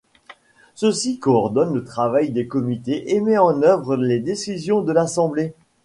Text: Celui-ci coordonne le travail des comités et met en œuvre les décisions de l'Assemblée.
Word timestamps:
Celui-ci 0.73 1.19
coordonne 1.19 1.75
le 1.75 1.83
travail 1.85 2.31
des 2.31 2.47
comités 2.47 3.13
et 3.13 3.21
met 3.21 3.37
en 3.37 3.61
œuvre 3.61 3.95
les 3.97 4.17
décisions 4.19 4.81
de 4.81 4.91
l'Assemblée. 4.91 5.53